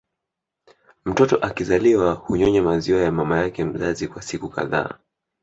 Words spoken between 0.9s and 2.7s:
Mtoto akizaliwa hunyonya